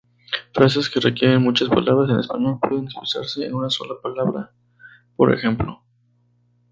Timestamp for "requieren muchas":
0.99-1.69